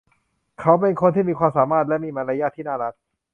[0.59, 2.93] เขาเป็นคนที่มีความสามารถและมีมารยาทที่น่ารัก